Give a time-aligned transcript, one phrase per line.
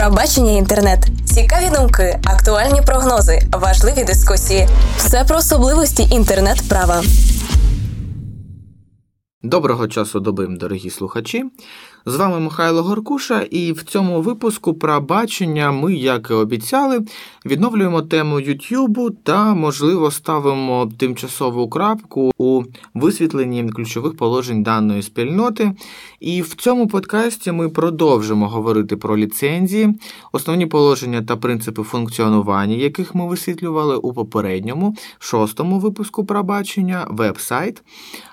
[0.00, 4.68] Пробачення інтернет, цікаві думки, актуальні прогнози, важливі дискусії.
[4.96, 7.02] Все про особливості інтернет-права.
[9.42, 11.44] Доброго часу добим, дорогі слухачі.
[12.06, 17.00] З вами Михайло Горкуша, і в цьому випуску про бачення ми, як і обіцяли,
[17.46, 22.62] відновлюємо тему Ютубу та, можливо, ставимо тимчасову крапку у
[22.94, 25.72] висвітленні ключових положень даної спільноти.
[26.20, 29.98] І в цьому подкасті ми продовжимо говорити про ліцензії,
[30.32, 37.82] основні положення та принципи функціонування, яких ми висвітлювали у попередньому, шостому випуску про бачення, веб-сайт.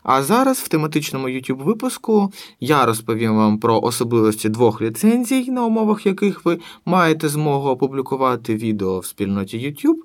[0.04, 6.07] А зараз в тематичному YouTube випуску я розповім вам про особливості двох ліцензій, на умовах
[6.07, 9.97] яких ви маєте змогу опублікувати відео в спільноті YouTube.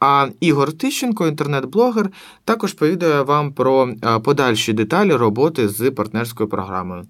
[0.00, 2.10] А Ігор Тищенко, інтернет-блогер,
[2.44, 3.94] також повідає вам про
[4.24, 7.04] подальші деталі роботи з партнерською програмою.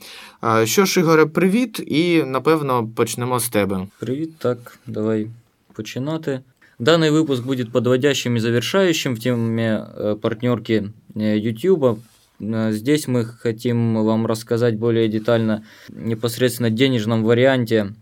[0.65, 3.87] Що ж, Ігоре, привіт, і напевно почнемо з тебе.
[3.99, 5.29] Привіт, так, давай
[5.75, 6.41] починати.
[6.79, 11.99] Данный выпуск будет подводящим и завершающим в теме э, партнерки YouTube.
[12.40, 17.94] Э, здесь мы хотим вам рассказать более детально непосредственно денежном варианте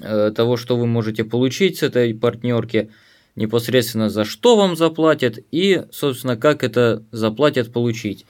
[0.00, 2.90] э, того, что вы можете получить с этой партнерки,
[3.36, 8.26] непосредственно за что вам заплатят и, собственно, как это заплатят получить.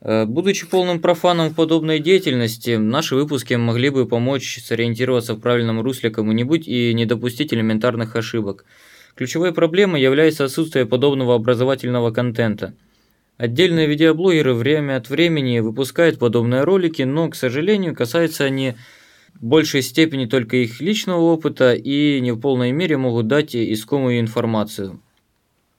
[0.00, 5.80] Э, будучи полным профаном в подобной деятельности, наши выпуски могли бы помочь сориентироваться в правильном
[5.80, 8.64] русле кому-нибудь и не допустить элементарных ошибок.
[9.14, 12.74] Ключевой проблемой является отсутствие подобного образовательного контента–
[13.38, 18.74] Отдельные видеоблогеры время от времени выпускают подобные ролики, но, к сожалению, касаются они
[19.34, 24.20] в большей степени только их личного опыта и не в полной мере могут дать искомую
[24.20, 25.00] информацию.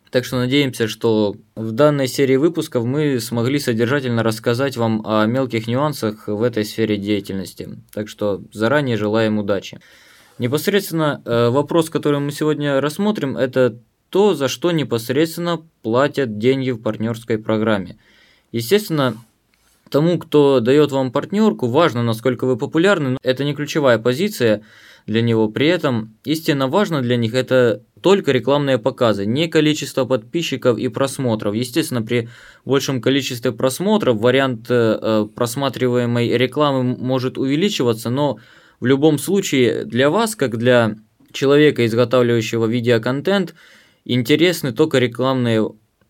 [0.10, 5.66] Так что надеемся, что в данной серии выпусков мы смогли содержательно рассказать вам о мелких
[5.66, 7.80] нюансах в этой сфере деятельности.
[7.92, 9.80] Так что заранее желаем удачи.
[10.38, 13.80] Непосредственно э, вопрос, который мы сегодня рассмотрим, это
[14.14, 17.98] то, за что непосредственно платят деньги в партнерской программе.
[18.52, 19.18] Естественно,
[19.90, 24.62] тому, кто дает вам партнерку, важно, насколько вы популярны, но это не ключевая позиция
[25.08, 25.50] для него.
[25.50, 31.56] При этом истинно важно для них это только рекламные показы, не количество подписчиков и просмотров.
[31.56, 32.30] Естественно, при
[32.66, 38.38] большем количестве просмотров вариант э, просматриваемой рекламы может увеличиваться, но
[38.80, 40.98] в любом случае для вас, как для
[41.32, 43.56] человека, изготавливающего видеоконтент,
[44.06, 45.70] интересны только рекламные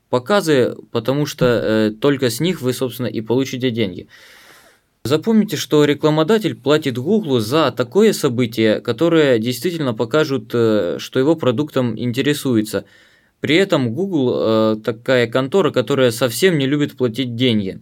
[0.09, 4.07] показы, потому что э, только с них вы, собственно, и получите деньги.
[5.05, 11.99] Запомните, что рекламодатель платит Гуглу за такое событие, которое действительно покажут, э, что его продуктом
[11.99, 12.85] интересуется.
[13.41, 17.81] При этом Google э, такая контора, которая совсем не любит платить деньги.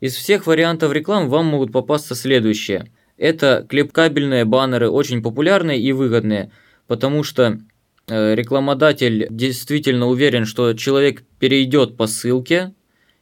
[0.00, 2.90] Из всех вариантов рекламы вам могут попасться следующее.
[3.16, 6.50] Это клепкабельные баннеры, очень популярные и выгодные,
[6.88, 7.60] потому что
[8.08, 12.74] рекламодатель действительно уверен, что человек перейдет по ссылке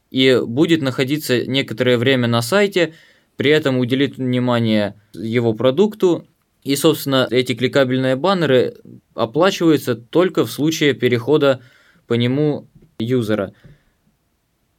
[0.09, 2.93] и будет находиться некоторое время на сайте,
[3.37, 6.27] при этом уделит внимание его продукту.
[6.63, 8.75] И, собственно, эти кликабельные баннеры
[9.15, 11.61] оплачиваются только в случае перехода
[12.07, 12.67] по нему
[12.99, 13.53] юзера.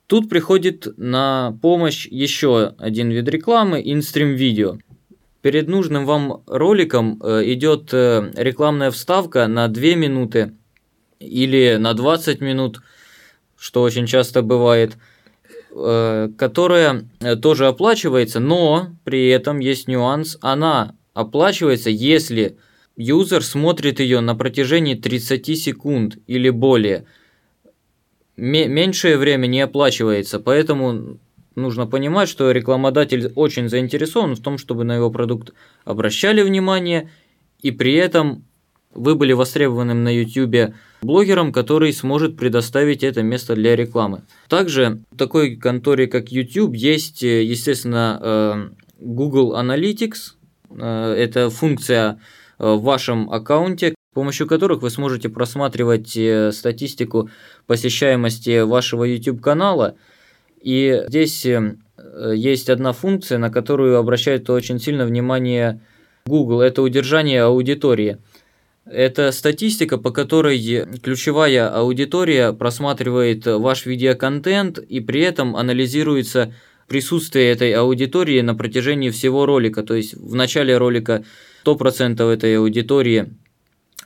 [0.07, 4.79] Тут приходит на помощь еще один вид рекламы– инстрим видео–
[5.43, 10.55] перед нужным вам роликом э, идет э, рекламная вставка на 2 минуты
[11.19, 12.81] или на 20 минут,
[13.59, 14.97] что очень часто бывает,
[15.75, 17.05] э, которая
[17.43, 22.57] тоже оплачивается, но при этом есть нюанс, она оплачивается, если
[22.97, 27.05] юзер смотрит ее на протяжении 30 секунд или более.
[28.37, 31.19] Меньшее время не оплачивается, поэтому
[31.55, 35.53] нужно понимать, что рекламодатель очень заинтересован в том, чтобы на его продукт
[35.85, 37.11] обращали внимание,
[37.61, 38.45] и при этом
[38.95, 44.23] вы были востребованным на YouTube блогером, который сможет предоставить это место для рекламы.
[44.49, 50.35] Также в такой конторе, как YouTube, есть, естественно, э, Google Analytics.
[50.79, 52.21] Э, это функция
[52.59, 56.19] э, в вашем аккаунте, с помощью которых вы сможете просматривать
[56.55, 57.31] статистику
[57.67, 59.97] посещаемости вашего YouTube канала–
[60.63, 61.75] и здесь э,
[62.35, 65.81] есть одна функция, на которую обращает очень сильно внимание
[66.27, 68.19] Google, это удержание аудитории.
[68.85, 70.59] Это статистика, по которой
[71.03, 76.53] ключевая аудитория просматривает ваш видеоконтент и при этом анализируется
[76.89, 79.83] присутствие этой аудитории на протяжении всего ролика.
[79.83, 81.25] То есть в начале ролика
[81.65, 83.33] 100% этой аудитории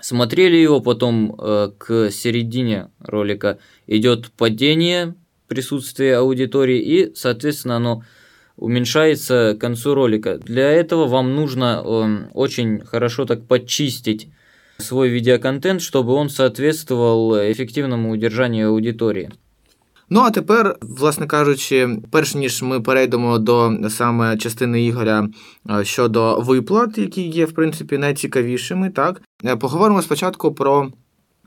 [0.00, 5.14] смотрели его, потом э, к середине ролика идет падение
[5.47, 8.03] присутствие аудитории, и, соответственно, оно
[8.55, 10.37] уменьшается к концу ролика.
[10.37, 14.29] Для этого вам нужно э, очень хорошо так подчистить
[14.77, 19.29] свой видеоконтент, чтобы он соответствував ефективному удержанню аудиторії.
[20.13, 25.29] Ну а тепер, власне кажучи, перш ніж ми перейдемо до саме частини Ігоря
[25.69, 30.91] е, щодо виплат, які є в принципі найцікавішими, так е, поговоримо спочатку про.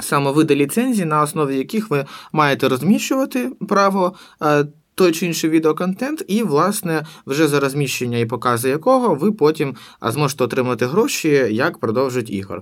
[0.00, 4.64] Саме види ліцензій, на основі яких ви маєте розміщувати право е,
[4.99, 10.43] той чи інший відеоконтент, і, власне, вже за розміщення і покази якого ви потім зможете
[10.43, 12.61] отримати гроші, як продовжить ігор.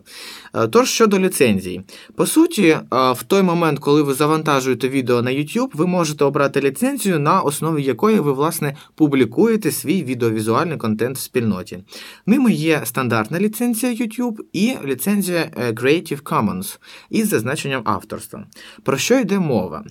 [0.55, 1.81] Е, тож щодо ліцензій,
[2.15, 6.61] по суті, е, в той момент, коли ви завантажуєте відео на YouTube, ви можете обрати
[6.61, 11.79] ліцензію, на основі якої ви, власне, публікуєте свій відеовізуальний контент в спільноті.
[12.25, 16.79] Ними є стандартна ліцензія YouTube і ліцензія е, Creative Commons
[17.09, 18.45] із зазначенням авторства.
[18.83, 19.83] Про що йде мова?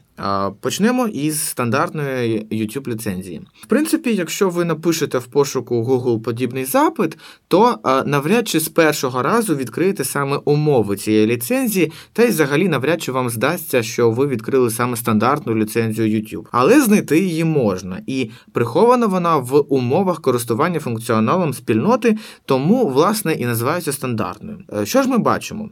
[0.60, 3.42] Почнемо із стандартної YouTube ліцензії.
[3.62, 7.18] В принципі, якщо ви напишете в пошуку Google подібний запит,
[7.48, 13.02] то навряд чи з першого разу відкриєте саме умови цієї ліцензії, та й взагалі навряд
[13.02, 16.46] чи вам здасться, що ви відкрили саме стандартну ліцензію YouTube.
[16.52, 23.46] Але знайти її можна, і прихована вона в умовах користування функціоналом спільноти, тому, власне, і
[23.46, 24.58] називається стандартною.
[24.72, 25.70] Е, що ж ми бачимо?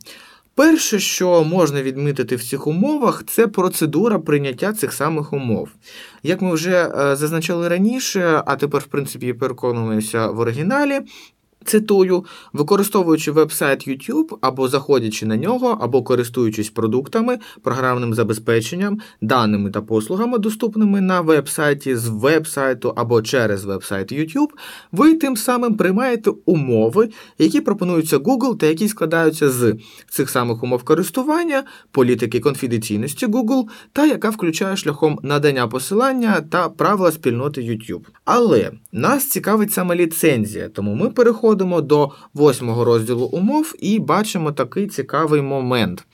[0.55, 5.69] Перше, що можна відмітити в цих умовах, це процедура прийняття цих самих умов.
[6.23, 11.01] Як ми вже е, зазначали раніше, а тепер, в принципі, переконуємося в оригіналі,
[11.65, 19.81] Цитую, використовуючи веб-сайт YouTube або заходячи на нього, або користуючись продуктами, програмним забезпеченням, даними та
[19.81, 24.49] послугами, доступними на веб-сайті з веб-сайту або через веб-сайт YouTube,
[24.93, 27.09] ви тим самим приймаєте умови,
[27.39, 29.75] які пропонуються Google та які складаються з
[30.11, 37.13] цих самих умов користування, політики конфіденційності Google, та яка включає шляхом надання посилання та правила
[37.13, 38.05] спільноти YouTube.
[38.25, 44.53] Але нас цікавить саме ліцензія, тому ми переходимо переходимо до восьмого розділу умов і бачимо
[44.53, 46.07] такий цікавий момент.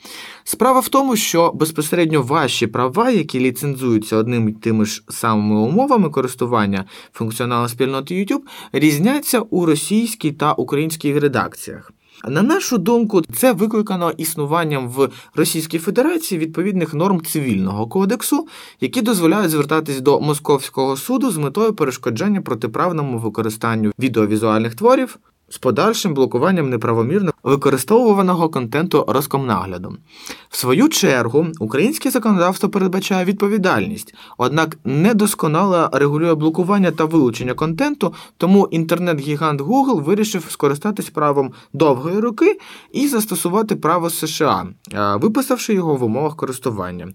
[0.43, 6.09] Справа в тому, що безпосередньо ваші права, які ліцензуються одним і тими ж самими умовами
[6.09, 8.41] користування функціоналу спільноти YouTube,
[8.73, 11.91] різняться у російській та українській редакціях.
[12.27, 18.47] На нашу думку, це викликано існуванням в Російській Федерації відповідних норм цивільного кодексу,
[18.81, 25.17] які дозволяють звертатись до Московського суду з метою перешкоджання протиправному використанню відеовізуальних творів
[25.51, 29.97] з подальшим блокуванням неправомірно використовуваного контенту Роскомнаглядом.
[30.49, 38.67] В свою чергу, українське законодавство передбачає відповідальність, однак недосконало регулює блокування та вилучення контенту, тому
[38.71, 42.59] інтернет-гігант Google вирішив скористатись правом довгої руки
[42.91, 47.07] і застосувати право США, е, виписавши його в умовах користування.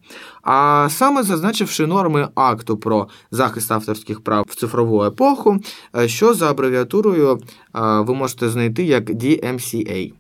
[0.42, 5.56] А саме зазначивши норми акту про захист авторських прав в цифрову епоху,
[5.96, 7.38] е, що за абревіатурою
[7.76, 10.12] е, ви можете знайти як DMCA.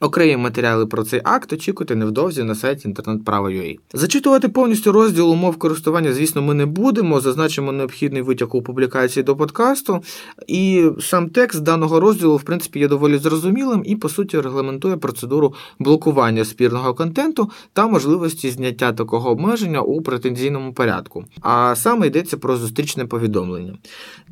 [0.00, 3.78] Окремі матеріали про цей акт очікуйте невдовзі на сайті інтернет-права.ua.
[3.92, 7.20] Зачитувати повністю розділ умов користування, звісно, ми не будемо.
[7.20, 10.02] Зазначимо необхідний витяг у публікації до подкасту.
[10.46, 15.54] І сам текст даного розділу, в принципі, є доволі зрозумілим і, по суті, регламентує процедуру
[15.78, 21.24] блокування спірного контенту та можливості зняття такого обмеження у претензійному порядку.
[21.40, 23.74] А саме йдеться про зустрічне повідомлення.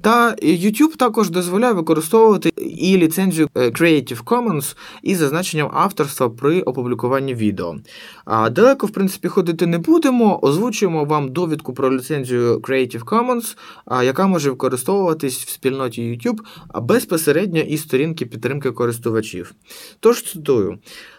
[0.00, 6.62] Та YouTube також дозволяє використовувати і ліцензію е, Creative Commons і зазначення визначенням авторства при
[6.62, 7.76] опублікуванні відео.
[8.24, 10.38] А далеко, в принципі, ходити не будемо.
[10.42, 13.56] Озвучуємо вам довідку про ліцензію Creative Commons,
[14.04, 16.38] яка може використовуватись в спільноті YouTube
[16.82, 19.52] безпосередньо із сторінки підтримки користувачів.
[20.00, 20.78] Тож цитую.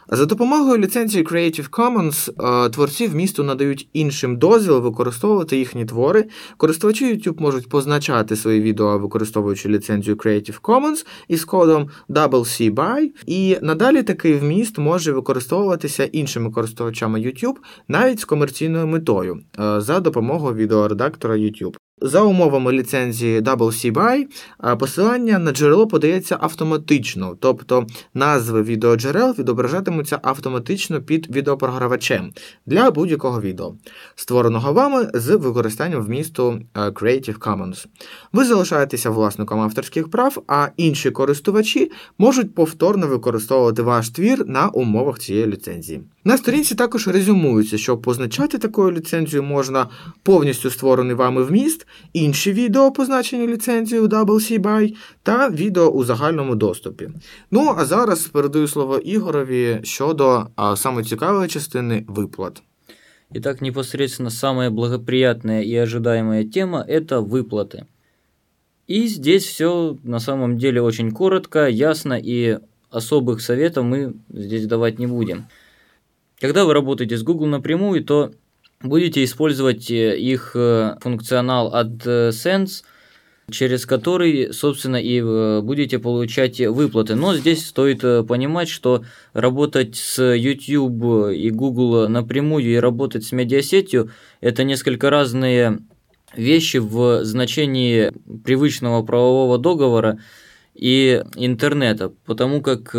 [0.09, 2.31] За допомогою ліцензії Creative Commons
[2.65, 6.25] е, творці в місту надають іншим дозвіл використовувати їхні твори.
[6.57, 14.03] Користувачі YouTube можуть позначати свої відео, використовуючи ліцензію Creative Commons із кодом WC і надалі
[14.03, 17.55] такий вміст може використовуватися іншими користувачами YouTube
[17.87, 21.75] навіть з комерційною метою е, за допомогою відеоредактора YouTube.
[22.01, 24.25] За умовами ліцензії WCBY
[24.77, 32.33] посилання на джерело подається автоматично, тобто назви відеоджерел відображатимуться автоматично під відеопрогравачем
[32.65, 33.75] для будь-якого відео,
[34.15, 37.85] створеного вами з використанням вмісту Creative Commons.
[38.33, 45.19] Ви залишаєтеся власником авторських прав, а інші користувачі можуть повторно використовувати ваш твір на умовах
[45.19, 46.01] цієї ліцензії.
[46.25, 49.89] На сторінці також резюмується, що позначати такою ліцензією можна
[50.23, 57.10] повністю створений вами вміст, інші відео, позначені ліцензією WC та відео у загальному доступі.
[57.50, 62.62] Ну а зараз передаю слово Ігорові щодо а, саме цікавої частини виплат.
[63.34, 67.84] Итак, непосредственно самая благоприятная и ожидаемая тема – это выплаты.
[68.86, 72.58] И здесь все на самом деле очень коротко, ясно и
[72.90, 75.46] особых советов мы здесь давать не будем.
[76.40, 78.32] Когда вы работаете с Google напрямую, то
[78.83, 82.83] будете использовать э, их э, функционал AdSense,
[83.49, 87.15] через который, собственно, и э, будете получать выплаты.
[87.15, 94.11] Но здесь стоит понимать, что работать с YouTube и Google напрямую и работать с медиасетью–
[94.41, 95.79] это несколько разные
[96.35, 98.11] вещи в значении
[98.43, 100.19] привычного правового договора
[100.73, 102.95] и интернета, потому как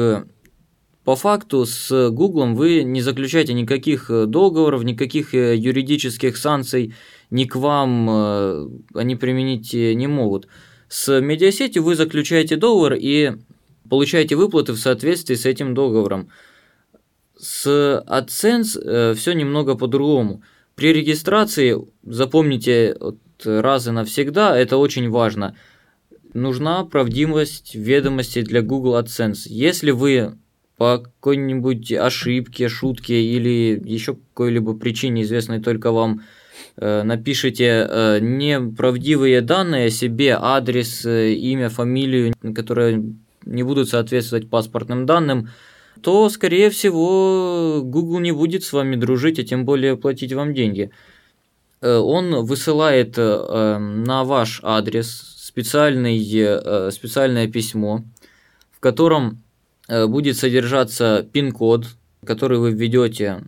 [1.04, 6.94] по факту с Гуглом вы не заключаете никаких э, договоров, никаких э, юридических санкций
[7.30, 10.48] ни к вам э, они применить не могут.
[10.88, 13.32] С медиасетью вы заключаете договор и
[13.88, 16.30] получаете выплаты в соответствии с этим договором.
[17.36, 20.42] С AdSense все немного по-другому.
[20.74, 22.96] При регистрации, запомните
[23.44, 25.56] раз и навсегда, это очень важно,
[26.32, 29.46] нужна правдивость ведомостей для Google AdSense.
[29.46, 30.38] Если вы
[30.76, 36.22] по какой-нибудь ошибке, шутке или еще какой-либо причине, известной только вам,
[36.76, 43.04] э, напишите э, неправдивые данные о себе, адрес, э, имя, фамилию, которые
[43.44, 45.50] не будут соответствовать паспортным данным,
[46.02, 50.90] то, скорее всего, Google не будет с вами дружить, а тем более платить вам деньги.
[51.80, 56.18] Он высылает на ваш адрес специальный,
[56.90, 58.02] специальное письмо,
[58.72, 59.43] в котором
[59.88, 61.86] будет содержаться пин-код,
[62.24, 63.44] который вы введете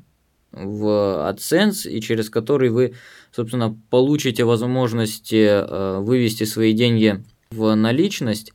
[0.53, 0.87] в
[1.31, 2.95] AdSense и через который вы,
[3.35, 8.53] собственно, получите возможность э, вывести свои деньги в наличность.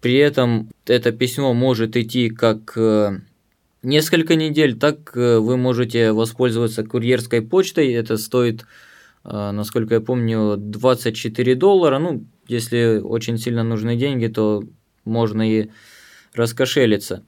[0.00, 3.18] При этом это письмо может идти как э,
[3.82, 7.92] несколько недель, так вы можете воспользоваться курьерской почтой.
[7.92, 8.64] Это стоит,
[9.24, 11.98] насколько я помню, 24 доллара.
[11.98, 14.64] Ну, если очень сильно нужны деньги, то
[15.04, 15.70] можно и
[16.34, 17.24] раскошелиться.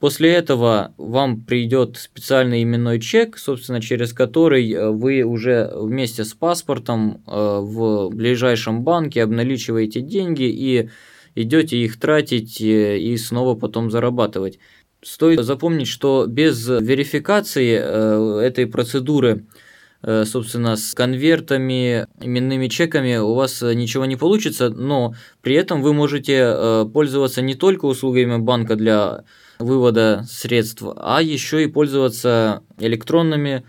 [0.00, 6.34] После этого вам придет специальный именной чек, собственно, через который э, вы уже вместе с
[6.34, 10.88] паспортом э, в ближайшем банке обналичиваете деньги и
[11.34, 14.60] идете их тратить э, и снова потом зарабатывать.
[15.02, 19.46] Стоит запомнить, что без верификации этой процедуры
[20.02, 26.86] собственно, с конвертами, именными чеками у вас ничего не получится, но при этом вы можете
[26.92, 29.24] пользоваться не только услугами банка для
[29.58, 33.64] вывода средств, а еще и пользоваться электронными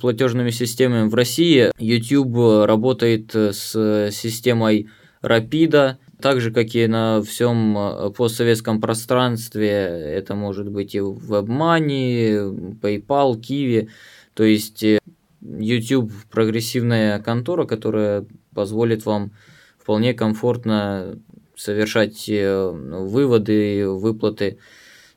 [0.00, 1.08] платежными системами.
[1.08, 4.88] В России YouTube работает с системой
[5.22, 13.40] Рапида, так же, как и на всем постсоветском пространстве, это может быть и WebMoney, PayPal,
[13.40, 13.88] Kiwi,
[14.34, 14.98] то есть э,
[15.42, 19.32] YouTube прогрессивная контора, которая позволит вам
[19.78, 21.18] вполне комфортно
[21.56, 24.58] совершать э, выводы, выплаты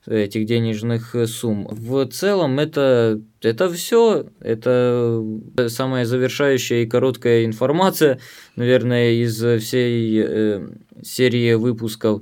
[0.05, 1.67] этих денежных сумм.
[1.69, 5.23] В целом это, это все, это
[5.67, 8.19] самая завершающая и короткая информация,
[8.55, 10.67] наверное, из всей э,
[11.03, 12.21] серии выпусков.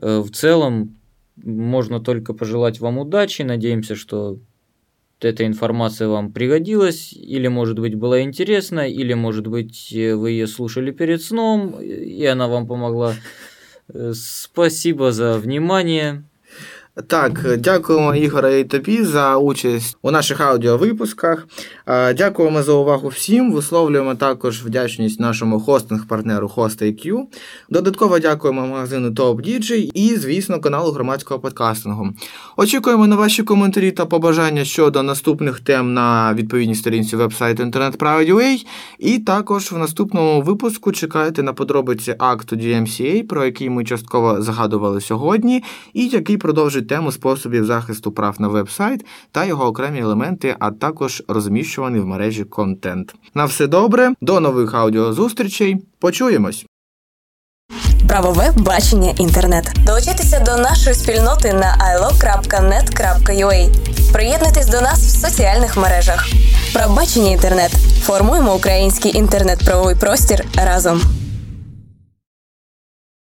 [0.00, 0.96] Э, в целом
[1.36, 4.38] можно только пожелать вам удачи, надеемся, что
[5.24, 10.90] эта информация вам пригодилась, или, может быть, была интересна, или, может быть, вы ее слушали
[10.90, 13.14] перед сном, и она вам помогла.
[14.12, 16.24] Спасибо за внимание.
[17.06, 21.46] Так, дякуємо Ігоре і тобі за участь у наших аудіовипусках.
[22.16, 23.52] Дякуємо за увагу всім.
[23.52, 27.22] Висловлюємо також вдячність нашому хостинг-партнеру HostIQ.
[27.70, 32.08] Додатково дякуємо магазину Top DJ і, звісно, каналу громадського подкастингу.
[32.56, 38.66] Очікуємо на ваші коментарі та побажання щодо наступних тем на відповідній сторінці вебсайту інтернет-Правді.ua.
[38.98, 45.00] І також в наступному випуску чекайте на подробиці акту DMCA, про який ми частково згадували
[45.00, 50.70] сьогодні, і який продовжить тему способів захисту прав на веб-сайт та його окремі елементи, а
[50.70, 53.14] також розміщуваний в мережі контент.
[53.34, 55.76] На все добре, до нових аудіозустрічей.
[55.98, 56.66] Почуємось!
[58.08, 59.72] Правове бачення інтернет.
[59.86, 63.70] Долучайтеся до нашої спільноти на ilo.net.ua.
[64.12, 66.26] Приєднуйтесь до нас в соціальних мережах.
[66.72, 67.70] Правбачення інтернет.
[68.02, 71.23] Формуємо український інтернет-правовий простір разом.